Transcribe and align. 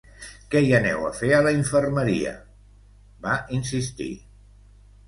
Què 0.53 0.61
hi 0.67 0.71
aneu 0.77 1.05
a 1.09 1.11
fer, 1.17 1.29
a 1.39 1.43
la 1.49 1.53
infermeria? 1.57 2.35
–va 2.39 3.39
insistir. 3.61 4.13